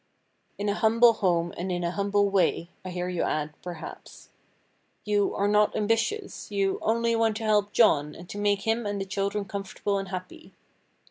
"In 0.57 0.67
a 0.67 0.73
humble 0.73 1.13
home, 1.13 1.53
and 1.55 1.71
in 1.71 1.83
a 1.83 1.91
humble 1.91 2.31
way," 2.31 2.71
I 2.83 2.89
hear 2.89 3.07
you 3.07 3.21
add, 3.21 3.53
perhaps. 3.61 4.29
You 5.05 5.35
"are 5.35 5.47
not 5.47 5.75
ambitious;" 5.75 6.49
you 6.49 6.79
"only 6.81 7.15
want 7.15 7.37
to 7.37 7.43
help 7.43 7.71
John, 7.71 8.15
and 8.15 8.27
to 8.29 8.39
make 8.39 8.63
him 8.63 8.87
and 8.87 8.99
the 8.99 9.05
children 9.05 9.45
comfortable 9.45 9.99
and 9.99 10.07
happy." 10.07 10.53